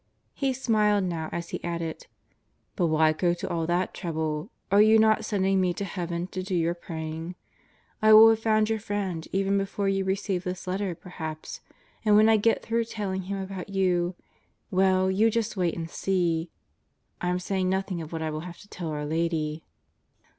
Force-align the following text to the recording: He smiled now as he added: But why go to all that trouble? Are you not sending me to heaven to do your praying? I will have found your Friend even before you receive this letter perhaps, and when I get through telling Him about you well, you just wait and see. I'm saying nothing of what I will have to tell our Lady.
He 0.33 0.51
smiled 0.51 1.03
now 1.03 1.29
as 1.31 1.49
he 1.49 1.63
added: 1.63 2.07
But 2.75 2.87
why 2.87 3.13
go 3.13 3.35
to 3.35 3.47
all 3.47 3.67
that 3.67 3.93
trouble? 3.93 4.49
Are 4.71 4.81
you 4.81 4.97
not 4.97 5.23
sending 5.23 5.61
me 5.61 5.75
to 5.75 5.85
heaven 5.85 6.25
to 6.29 6.41
do 6.41 6.55
your 6.55 6.73
praying? 6.73 7.35
I 8.01 8.11
will 8.13 8.31
have 8.31 8.39
found 8.39 8.67
your 8.67 8.79
Friend 8.79 9.27
even 9.31 9.59
before 9.59 9.87
you 9.87 10.03
receive 10.03 10.43
this 10.43 10.65
letter 10.65 10.95
perhaps, 10.95 11.61
and 12.03 12.15
when 12.15 12.29
I 12.29 12.37
get 12.37 12.63
through 12.63 12.85
telling 12.85 13.21
Him 13.29 13.43
about 13.43 13.69
you 13.69 14.15
well, 14.71 15.11
you 15.11 15.29
just 15.29 15.55
wait 15.55 15.75
and 15.77 15.87
see. 15.87 16.49
I'm 17.21 17.37
saying 17.37 17.69
nothing 17.69 18.01
of 18.01 18.11
what 18.11 18.23
I 18.23 18.31
will 18.31 18.39
have 18.39 18.57
to 18.61 18.67
tell 18.67 18.89
our 18.89 19.05
Lady. 19.05 19.65